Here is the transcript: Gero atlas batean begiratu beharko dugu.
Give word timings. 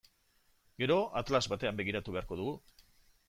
Gero 0.83 0.97
atlas 1.21 1.43
batean 1.53 1.79
begiratu 1.81 2.15
beharko 2.17 2.39
dugu. 2.43 2.57